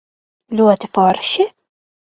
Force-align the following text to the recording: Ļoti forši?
Ļoti 0.61 0.91
forši? 0.97 1.49